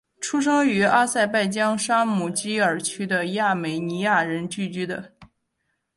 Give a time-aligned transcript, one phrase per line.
[0.19, 5.13] 出生于阿塞拜疆沙姆基尔区的亚美尼亚人聚居的。